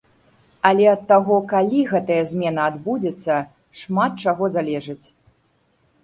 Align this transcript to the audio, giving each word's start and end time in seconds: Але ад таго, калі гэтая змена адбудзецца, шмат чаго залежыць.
Але 0.67 0.85
ад 0.93 1.01
таго, 1.09 1.35
калі 1.51 1.81
гэтая 1.91 2.17
змена 2.31 2.61
адбудзецца, 2.69 3.35
шмат 3.81 4.11
чаго 4.25 4.49
залежыць. 4.55 5.07